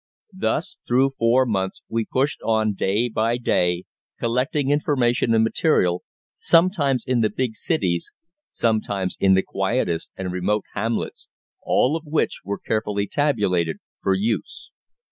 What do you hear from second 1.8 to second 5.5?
we pushed on day by day collecting information and